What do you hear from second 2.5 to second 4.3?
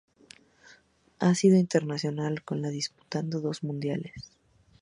la disputando dos mundiales.